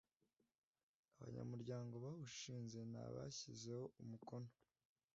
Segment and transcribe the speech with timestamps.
[1.17, 4.49] abanyamuryango bawushinze ni abashyizeho umukono